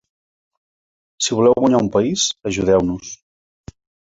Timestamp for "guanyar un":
1.65-1.91